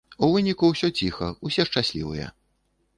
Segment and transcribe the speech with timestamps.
[0.27, 2.27] У выніку ўсё ціха, усе шчаслівыя.